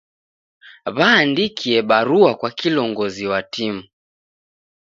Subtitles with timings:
[0.95, 3.81] W'aandikie barua kwa kilongozi wa timu.